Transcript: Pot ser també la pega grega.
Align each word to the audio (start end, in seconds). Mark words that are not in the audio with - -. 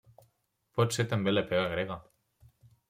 Pot 0.79 0.97
ser 0.97 1.07
també 1.13 1.37
la 1.37 1.47
pega 1.53 1.71
grega. 1.77 2.03